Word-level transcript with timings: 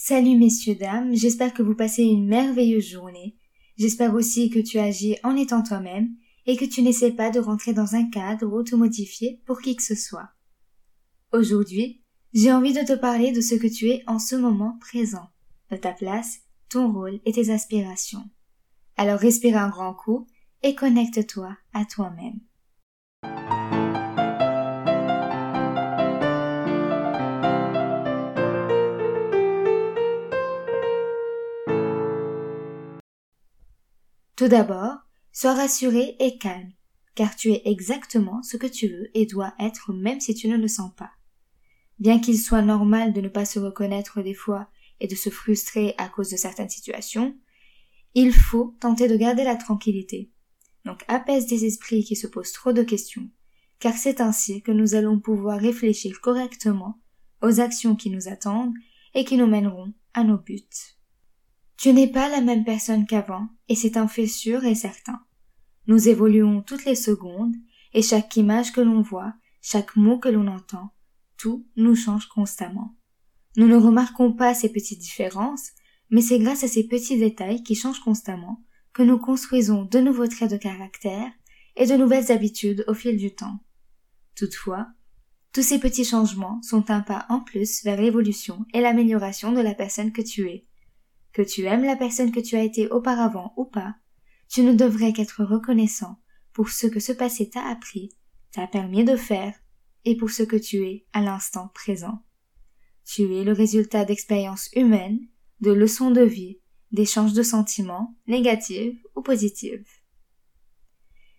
Salut 0.00 0.38
messieurs, 0.38 0.76
dames, 0.76 1.12
j'espère 1.12 1.52
que 1.52 1.62
vous 1.62 1.74
passez 1.74 2.04
une 2.04 2.28
merveilleuse 2.28 2.86
journée. 2.86 3.36
J'espère 3.76 4.14
aussi 4.14 4.48
que 4.48 4.60
tu 4.60 4.78
agis 4.78 5.16
en 5.24 5.34
étant 5.34 5.60
toi-même 5.60 6.14
et 6.46 6.56
que 6.56 6.64
tu 6.64 6.82
n'essaies 6.82 7.10
pas 7.10 7.30
de 7.30 7.40
rentrer 7.40 7.72
dans 7.72 7.96
un 7.96 8.08
cadre 8.08 8.50
automodifié 8.50 9.42
pour 9.44 9.60
qui 9.60 9.74
que 9.74 9.82
ce 9.82 9.96
soit. 9.96 10.30
Aujourd'hui, 11.32 12.00
j'ai 12.32 12.52
envie 12.52 12.72
de 12.72 12.86
te 12.86 12.94
parler 12.94 13.32
de 13.32 13.40
ce 13.40 13.56
que 13.56 13.66
tu 13.66 13.88
es 13.88 14.04
en 14.06 14.20
ce 14.20 14.36
moment 14.36 14.78
présent, 14.80 15.30
de 15.72 15.76
ta 15.76 15.92
place, 15.92 16.42
ton 16.70 16.92
rôle 16.92 17.18
et 17.24 17.32
tes 17.32 17.50
aspirations. 17.50 18.30
Alors 18.96 19.18
respire 19.18 19.58
un 19.58 19.68
grand 19.68 19.94
coup 19.94 20.28
et 20.62 20.76
connecte-toi 20.76 21.56
à 21.74 21.84
toi-même. 21.84 22.38
Tout 34.38 34.46
d'abord, 34.46 34.94
sois 35.32 35.54
rassuré 35.54 36.14
et 36.20 36.38
calme, 36.38 36.70
car 37.16 37.34
tu 37.34 37.50
es 37.50 37.62
exactement 37.64 38.40
ce 38.44 38.56
que 38.56 38.68
tu 38.68 38.86
veux 38.86 39.10
et 39.12 39.26
dois 39.26 39.52
être 39.58 39.92
même 39.92 40.20
si 40.20 40.32
tu 40.32 40.46
ne 40.46 40.56
le 40.56 40.68
sens 40.68 40.92
pas. 40.96 41.10
Bien 41.98 42.20
qu'il 42.20 42.38
soit 42.38 42.62
normal 42.62 43.12
de 43.12 43.20
ne 43.20 43.28
pas 43.28 43.44
se 43.44 43.58
reconnaître 43.58 44.22
des 44.22 44.34
fois 44.34 44.68
et 45.00 45.08
de 45.08 45.16
se 45.16 45.28
frustrer 45.28 45.96
à 45.98 46.08
cause 46.08 46.30
de 46.30 46.36
certaines 46.36 46.68
situations, 46.68 47.36
il 48.14 48.32
faut 48.32 48.76
tenter 48.78 49.08
de 49.08 49.16
garder 49.16 49.42
la 49.42 49.56
tranquillité. 49.56 50.30
Donc 50.84 51.02
apaise 51.08 51.46
des 51.46 51.64
esprits 51.64 52.04
qui 52.04 52.14
se 52.14 52.28
posent 52.28 52.52
trop 52.52 52.72
de 52.72 52.84
questions, 52.84 53.28
car 53.80 53.94
c'est 53.94 54.20
ainsi 54.20 54.62
que 54.62 54.70
nous 54.70 54.94
allons 54.94 55.18
pouvoir 55.18 55.58
réfléchir 55.58 56.20
correctement 56.20 57.00
aux 57.42 57.58
actions 57.58 57.96
qui 57.96 58.10
nous 58.10 58.28
attendent 58.28 58.74
et 59.14 59.24
qui 59.24 59.36
nous 59.36 59.48
mèneront 59.48 59.94
à 60.14 60.22
nos 60.22 60.38
buts. 60.38 60.62
Tu 61.78 61.92
n'es 61.92 62.08
pas 62.08 62.28
la 62.28 62.40
même 62.40 62.64
personne 62.64 63.06
qu'avant, 63.06 63.48
et 63.68 63.76
c'est 63.76 63.96
un 63.96 64.08
fait 64.08 64.26
sûr 64.26 64.64
et 64.64 64.74
certain. 64.74 65.20
Nous 65.86 66.08
évoluons 66.08 66.60
toutes 66.60 66.84
les 66.84 66.96
secondes, 66.96 67.54
et 67.94 68.02
chaque 68.02 68.36
image 68.36 68.72
que 68.72 68.80
l'on 68.80 69.00
voit, 69.00 69.32
chaque 69.62 69.94
mot 69.94 70.18
que 70.18 70.28
l'on 70.28 70.48
entend, 70.48 70.92
tout 71.36 71.68
nous 71.76 71.94
change 71.94 72.26
constamment. 72.26 72.96
Nous 73.56 73.68
ne 73.68 73.76
remarquons 73.76 74.32
pas 74.32 74.54
ces 74.54 74.72
petites 74.72 74.98
différences, 74.98 75.70
mais 76.10 76.20
c'est 76.20 76.40
grâce 76.40 76.64
à 76.64 76.68
ces 76.68 76.88
petits 76.88 77.16
détails 77.16 77.62
qui 77.62 77.76
changent 77.76 78.00
constamment 78.00 78.60
que 78.92 79.04
nous 79.04 79.18
construisons 79.18 79.84
de 79.84 80.00
nouveaux 80.00 80.26
traits 80.26 80.50
de 80.50 80.56
caractère 80.56 81.30
et 81.76 81.86
de 81.86 81.94
nouvelles 81.94 82.32
habitudes 82.32 82.84
au 82.88 82.94
fil 82.94 83.16
du 83.16 83.36
temps. 83.36 83.60
Toutefois, 84.34 84.88
tous 85.52 85.62
ces 85.62 85.78
petits 85.78 86.04
changements 86.04 86.60
sont 86.62 86.90
un 86.90 87.02
pas 87.02 87.24
en 87.28 87.38
plus 87.38 87.84
vers 87.84 88.00
l'évolution 88.00 88.66
et 88.74 88.80
l'amélioration 88.80 89.52
de 89.52 89.60
la 89.60 89.74
personne 89.74 90.12
que 90.12 90.22
tu 90.22 90.48
es, 90.48 90.67
que 91.38 91.42
tu 91.44 91.66
aimes 91.66 91.84
la 91.84 91.94
personne 91.94 92.32
que 92.32 92.40
tu 92.40 92.56
as 92.56 92.64
été 92.64 92.90
auparavant 92.90 93.54
ou 93.56 93.64
pas, 93.64 93.94
tu 94.48 94.62
ne 94.62 94.72
devrais 94.72 95.12
qu'être 95.12 95.44
reconnaissant 95.44 96.20
pour 96.52 96.68
ce 96.68 96.88
que 96.88 96.98
ce 96.98 97.12
passé 97.12 97.48
t'a 97.48 97.64
appris, 97.64 98.10
t'a 98.50 98.66
permis 98.66 99.04
de 99.04 99.14
faire, 99.14 99.54
et 100.04 100.16
pour 100.16 100.30
ce 100.30 100.42
que 100.42 100.56
tu 100.56 100.84
es 100.84 101.06
à 101.12 101.20
l'instant 101.20 101.68
présent. 101.74 102.24
Tu 103.04 103.36
es 103.36 103.44
le 103.44 103.52
résultat 103.52 104.04
d'expériences 104.04 104.68
humaines, 104.74 105.20
de 105.60 105.70
leçons 105.70 106.10
de 106.10 106.22
vie, 106.22 106.58
d'échanges 106.90 107.34
de 107.34 107.44
sentiments, 107.44 108.16
négatifs 108.26 108.98
ou 109.14 109.22
positifs. 109.22 110.02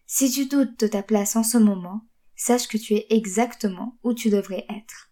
Si 0.05 0.31
tu 0.31 0.45
doutes 0.45 0.79
de 0.79 0.87
ta 0.87 1.03
place 1.03 1.35
en 1.35 1.43
ce 1.43 1.57
moment, 1.57 2.07
sache 2.37 2.69
que 2.69 2.77
tu 2.77 2.93
es 2.93 3.05
exactement 3.09 3.99
où 4.03 4.13
tu 4.13 4.29
devrais 4.29 4.65
être. 4.69 5.08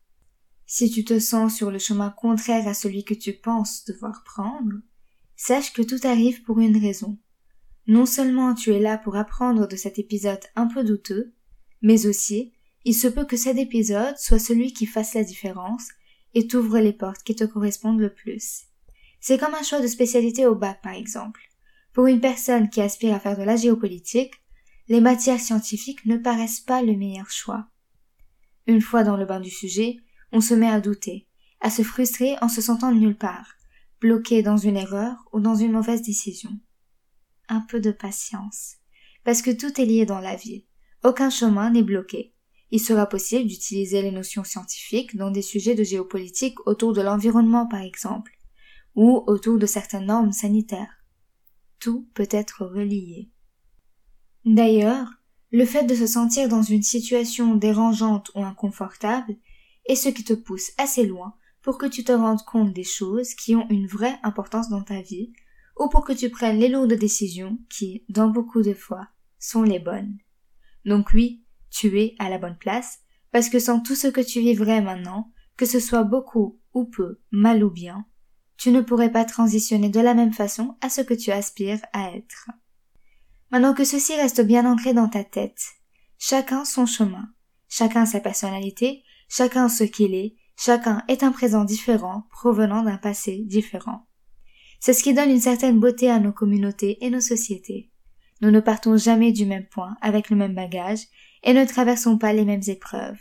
Si 0.70 0.92
tu 0.92 1.06
te 1.06 1.18
sens 1.18 1.56
sur 1.56 1.72
le 1.72 1.80
chemin 1.80 2.10
contraire 2.10 2.68
à 2.68 2.74
celui 2.74 3.06
que 3.06 3.14
tu 3.14 3.32
penses 3.32 3.86
devoir 3.86 4.26
prendre, 4.26 4.74
sache 5.38 5.72
que 5.72 5.82
tout 5.82 6.06
arrive 6.06 6.44
pour 6.44 6.60
une 6.60 6.76
raison. 6.76 7.18
Non 7.88 8.06
seulement 8.06 8.54
tu 8.54 8.74
es 8.74 8.80
là 8.80 8.98
pour 8.98 9.16
apprendre 9.16 9.66
de 9.66 9.78
cet 9.78 9.98
épisode 9.98 10.44
un 10.58 10.68
peu 10.68 10.84
douteux, 10.84 11.34
mais 11.82 12.06
aussi 12.06 12.52
il 12.84 12.94
se 12.94 13.08
peut 13.08 13.26
que 13.26 13.38
cet 13.38 13.58
épisode 13.58 14.18
soit 14.18 14.40
celui 14.40 14.74
qui 14.74 14.86
fasse 14.86 15.14
la 15.14 15.24
différence 15.24 15.88
et 16.34 16.48
t'ouvre 16.48 16.80
les 16.80 16.94
portes 16.94 17.24
qui 17.24 17.36
te 17.36 17.46
correspondent 17.46 18.02
le 18.02 18.14
plus. 18.14 18.64
C'est 19.22 19.38
comme 19.38 19.56
un 19.56 19.64
choix 19.64 19.80
de 19.80 19.88
spécialité 19.88 20.46
au 20.46 20.56
bac 20.56 20.82
par 20.82 20.94
exemple. 20.94 21.42
Pour 21.94 22.08
une 22.08 22.20
personne 22.20 22.70
qui 22.70 22.82
aspire 22.82 23.16
à 23.16 23.22
faire 23.22 23.38
de 23.38 23.44
la 23.44 23.56
géopolitique, 23.56 24.34
les 24.90 25.00
matières 25.02 25.40
scientifiques 25.40 26.06
ne 26.06 26.18
paraissent 26.18 26.60
pas 26.60 26.82
le 26.82 26.96
meilleur 26.98 27.30
choix. 27.30 27.68
Une 28.68 28.82
fois 28.82 29.06
dans 29.06 29.16
le 29.16 29.26
bain 29.26 29.40
du 29.40 29.50
sujet, 29.50 29.98
on 30.32 30.42
se 30.42 30.54
met 30.54 30.70
à 30.70 30.80
douter, 30.80 31.28
à 31.62 31.70
se 31.70 31.82
frustrer 31.82 32.36
en 32.42 32.50
se 32.50 32.62
sentant 32.62 32.92
nulle 32.92 33.18
part, 33.18 33.56
bloqué 34.02 34.42
dans 34.44 34.58
une 34.58 34.78
erreur 34.78 35.16
ou 35.34 35.40
dans 35.40 35.56
une 35.56 35.72
mauvaise 35.72 36.02
décision. 36.02 36.52
Un 37.50 37.62
peu 37.62 37.80
de 37.80 37.92
patience, 37.92 38.76
parce 39.24 39.42
que 39.42 39.52
tout 39.52 39.80
est 39.82 39.86
lié 39.86 40.06
dans 40.06 40.20
la 40.20 40.36
vie. 40.36 40.66
Aucun 41.04 41.30
chemin 41.30 41.70
n'est 41.70 41.84
bloqué. 41.84 42.34
Il 42.72 42.80
sera 42.82 43.06
possible 43.06 43.48
d'utiliser 43.48 44.02
les 44.02 44.12
notions 44.12 44.44
scientifiques 44.44 45.16
dans 45.16 45.32
des 45.32 45.42
sujets 45.42 45.76
de 45.76 45.84
géopolitique 45.84 46.60
autour 46.68 46.94
de 46.94 47.02
l'environnement 47.02 47.68
par 47.68 47.82
exemple, 47.82 48.32
ou 48.96 49.24
autour 49.28 49.58
de 49.58 49.66
certaines 49.66 50.08
normes 50.08 50.34
sanitaires. 50.34 51.04
Tout 51.80 52.10
peut 52.14 52.28
être 52.32 52.66
relié. 52.66 53.30
D'ailleurs, 54.44 55.08
le 55.52 55.66
fait 55.66 55.84
de 55.84 55.96
se 55.96 56.08
sentir 56.08 56.50
dans 56.50 56.62
une 56.62 56.84
situation 56.84 57.56
dérangeante 57.56 58.32
ou 58.36 58.44
inconfortable 58.44 59.36
et 59.88 59.96
ce 59.96 60.09
qui 60.09 60.24
te 60.24 60.34
pousse 60.34 60.72
assez 60.78 61.06
loin 61.06 61.36
pour 61.62 61.78
que 61.78 61.86
tu 61.86 62.03
te 62.03 62.12
rendes 62.12 62.44
compte 62.44 62.74
des 62.74 62.84
choses 62.84 63.34
qui 63.34 63.56
ont 63.56 63.68
une 63.70 63.88
vraie 63.88 64.20
importance 64.24 64.70
dans 64.70 64.84
ta 64.84 65.02
vie, 65.02 65.34
ou 65.78 65.90
pour 65.90 66.06
que 66.06 66.14
tu 66.14 66.30
prennes 66.30 66.59
les 66.59 66.70
lourdes 66.70 66.94
décisions 66.94 67.59
qui, 67.70 68.06
dans 68.09 68.30
beaucoup 68.30 68.62
de 68.62 68.74
fois, 68.74 69.08
sont 69.40 69.64
les 69.64 69.80
bonnes. 69.80 70.18
Donc 70.86 71.12
oui, 71.14 71.44
tu 71.70 72.00
es 72.00 72.16
à 72.20 72.30
la 72.30 72.38
bonne 72.38 72.58
place, 72.58 73.00
parce 73.31 73.50
que 73.50 73.59
sans 73.59 73.81
tout 73.81 73.96
ce 73.96 74.08
que 74.08 74.22
tu 74.22 74.40
vivrais 74.40 74.81
maintenant, 74.81 75.31
que 75.58 75.66
ce 75.66 75.80
soit 75.80 76.04
beaucoup 76.04 76.59
ou 76.74 76.86
peu, 76.86 77.19
mal 77.31 77.64
ou 77.64 77.69
bien, 77.69 78.06
tu 78.58 78.72
ne 78.72 78.81
pourrais 78.81 79.12
pas 79.12 79.25
transitionner 79.25 79.90
de 79.90 80.00
la 80.00 80.14
même 80.14 80.34
façon 80.34 80.78
à 80.81 80.90
ce 80.90 81.02
que 81.02 81.14
tu 81.14 81.31
aspires 81.31 81.81
à 81.94 82.12
être. 82.16 82.50
Maintenant 83.52 83.74
que 83.74 83.84
ceci 83.84 84.16
reste 84.16 84.42
bien 84.42 84.66
ancré 84.66 84.94
dans 84.94 85.09
ta 85.09 85.24
tête, 85.24 85.62
chacun 86.18 86.66
son 86.66 86.86
chemin, 86.86 87.30
chacun 87.69 88.06
sa 88.06 88.19
personnalité, 88.19 89.04
Chacun 89.30 89.70
ce 89.70 89.84
qu'il 89.84 90.16
est, 90.16 90.36
chacun 90.58 91.04
est 91.08 91.24
un 91.24 91.32
présent 91.32 91.64
différent 91.66 92.28
provenant 92.32 92.84
d'un 92.84 92.98
passé 92.98 93.44
différent. 93.46 94.08
C'est 94.80 94.94
ce 94.94 95.04
qui 95.04 95.14
donne 95.14 95.32
une 95.32 95.40
certaine 95.40 95.80
beauté 95.80 96.10
à 96.10 96.20
nos 96.20 96.32
communautés 96.32 96.98
et 97.06 97.10
nos 97.10 97.22
sociétés. 97.22 97.92
Nous 98.42 98.52
ne 98.52 98.60
partons 98.60 98.96
jamais 98.98 99.32
du 99.32 99.46
même 99.46 99.66
point 99.66 99.98
avec 100.02 100.30
le 100.30 100.36
même 100.36 100.54
bagage 100.54 101.02
et 101.44 101.54
ne 101.54 101.66
traversons 101.66 102.18
pas 102.18 102.34
les 102.34 102.46
mêmes 102.46 102.62
épreuves. 102.68 103.20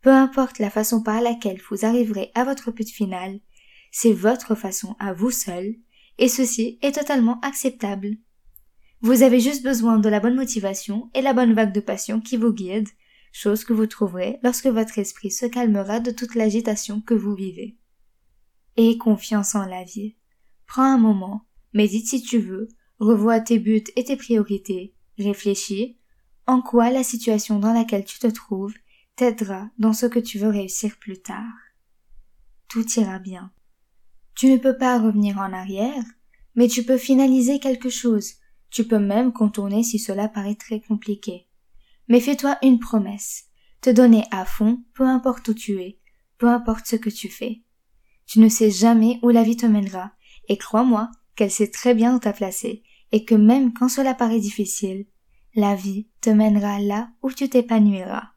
Peu 0.00 0.10
importe 0.10 0.58
la 0.58 0.70
façon 0.70 1.02
par 1.02 1.20
laquelle 1.20 1.60
vous 1.70 1.84
arriverez 1.84 2.30
à 2.34 2.44
votre 2.44 2.70
but 2.70 2.88
final, 2.88 3.40
c'est 3.90 4.12
votre 4.12 4.54
façon 4.54 4.96
à 4.98 5.12
vous 5.12 5.30
seul, 5.30 5.74
et 6.18 6.28
ceci 6.28 6.78
est 6.82 6.94
totalement 6.94 7.40
acceptable. 7.40 8.16
Vous 9.00 9.22
avez 9.22 9.40
juste 9.40 9.62
besoin 9.62 9.98
de 9.98 10.08
la 10.08 10.20
bonne 10.20 10.34
motivation 10.34 11.10
et 11.14 11.22
la 11.22 11.32
bonne 11.32 11.54
vague 11.54 11.72
de 11.72 11.80
passion 11.80 12.20
qui 12.20 12.36
vous 12.36 12.52
guide 12.52 12.88
chose 13.32 13.64
que 13.64 13.72
vous 13.72 13.86
trouverez 13.86 14.38
lorsque 14.42 14.66
votre 14.66 14.98
esprit 14.98 15.30
se 15.30 15.46
calmera 15.46 16.00
de 16.00 16.10
toute 16.10 16.34
l'agitation 16.34 17.00
que 17.00 17.14
vous 17.14 17.34
vivez. 17.34 17.76
Aie 18.76 18.96
confiance 18.96 19.54
en 19.54 19.66
la 19.66 19.84
vie. 19.84 20.16
Prends 20.66 20.82
un 20.84 20.98
moment, 20.98 21.46
médite 21.72 22.08
si 22.08 22.22
tu 22.22 22.38
veux, 22.38 22.68
revois 22.98 23.40
tes 23.40 23.58
buts 23.58 23.84
et 23.96 24.04
tes 24.04 24.16
priorités, 24.16 24.94
réfléchis 25.18 25.98
en 26.48 26.62
quoi 26.62 26.90
la 26.90 27.04
situation 27.04 27.58
dans 27.58 27.74
laquelle 27.74 28.06
tu 28.06 28.18
te 28.18 28.26
trouves 28.26 28.74
t'aidera 29.16 29.68
dans 29.78 29.92
ce 29.92 30.06
que 30.06 30.18
tu 30.18 30.38
veux 30.38 30.48
réussir 30.48 30.96
plus 30.98 31.20
tard. 31.20 31.52
Tout 32.68 32.86
ira 32.98 33.18
bien. 33.18 33.52
Tu 34.34 34.46
ne 34.46 34.56
peux 34.56 34.76
pas 34.76 34.98
revenir 34.98 35.38
en 35.38 35.52
arrière, 35.52 36.04
mais 36.54 36.68
tu 36.68 36.84
peux 36.84 36.96
finaliser 36.96 37.58
quelque 37.58 37.90
chose, 37.90 38.34
tu 38.70 38.84
peux 38.84 38.98
même 38.98 39.32
contourner 39.32 39.82
si 39.82 39.98
cela 39.98 40.28
paraît 40.28 40.54
très 40.54 40.80
compliqué. 40.80 41.47
Mais 42.08 42.20
fais-toi 42.20 42.56
une 42.62 42.78
promesse, 42.78 43.44
te 43.80 43.90
donner 43.90 44.24
à 44.30 44.44
fond, 44.44 44.82
peu 44.94 45.04
importe 45.04 45.48
où 45.48 45.54
tu 45.54 45.80
es, 45.80 45.98
peu 46.38 46.48
importe 46.48 46.86
ce 46.86 46.96
que 46.96 47.10
tu 47.10 47.28
fais. 47.28 47.62
Tu 48.26 48.40
ne 48.40 48.48
sais 48.48 48.70
jamais 48.70 49.18
où 49.22 49.30
la 49.30 49.42
vie 49.42 49.56
te 49.56 49.66
mènera, 49.66 50.12
et 50.48 50.56
crois-moi 50.56 51.10
qu'elle 51.36 51.50
sait 51.50 51.70
très 51.70 51.94
bien 51.94 52.16
où 52.16 52.18
t'as 52.18 52.32
placé, 52.32 52.82
et 53.12 53.24
que 53.24 53.34
même 53.34 53.72
quand 53.72 53.88
cela 53.88 54.14
paraît 54.14 54.40
difficile, 54.40 55.06
la 55.54 55.74
vie 55.74 56.08
te 56.20 56.30
mènera 56.30 56.80
là 56.80 57.10
où 57.22 57.32
tu 57.32 57.48
t'épanouiras. 57.48 58.30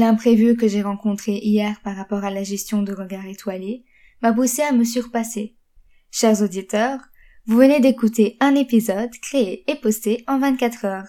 L'imprévu 0.00 0.56
que 0.56 0.66
j'ai 0.66 0.80
rencontré 0.80 1.32
hier 1.32 1.78
par 1.84 1.94
rapport 1.94 2.24
à 2.24 2.30
la 2.30 2.42
gestion 2.42 2.82
de 2.82 2.94
regard 2.94 3.26
étoilé 3.26 3.84
m'a 4.22 4.32
poussé 4.32 4.62
à 4.62 4.72
me 4.72 4.82
surpasser. 4.82 5.56
Chers 6.10 6.40
auditeurs, 6.40 7.00
Vous 7.44 7.58
venez 7.58 7.80
d'écouter 7.80 8.38
un 8.40 8.54
épisode 8.54 9.10
créé 9.20 9.70
et 9.70 9.74
posté 9.74 10.24
en 10.26 10.38
24 10.38 10.86
heures. 10.86 11.08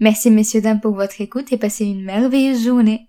Merci 0.00 0.32
messieurs 0.32 0.60
dames 0.60 0.80
pour 0.80 0.96
votre 0.96 1.20
écoute 1.20 1.52
et 1.52 1.56
passez 1.56 1.84
une 1.84 2.04
merveilleuse 2.04 2.64
journée. 2.64 3.08